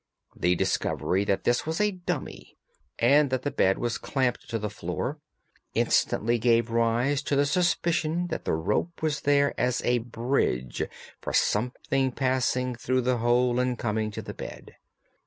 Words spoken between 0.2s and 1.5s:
The discovery that